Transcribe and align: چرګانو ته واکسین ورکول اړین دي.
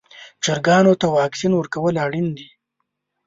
چرګانو 0.43 0.93
ته 1.01 1.07
واکسین 1.17 1.51
ورکول 1.55 1.95
اړین 2.05 2.27
دي. 2.37 2.47